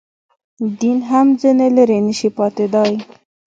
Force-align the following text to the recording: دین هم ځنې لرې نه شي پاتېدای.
دین 0.79 0.99
هم 1.09 1.27
ځنې 1.41 1.67
لرې 1.77 1.99
نه 2.07 2.13
شي 2.19 2.29
پاتېدای. 2.37 2.93